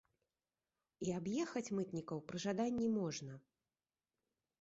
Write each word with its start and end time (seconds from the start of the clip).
І 1.07 1.11
аб'ехаць 1.17 1.73
мытнікаў 1.79 2.23
пры 2.31 2.37
жаданні 2.45 2.87
можна. 2.97 3.37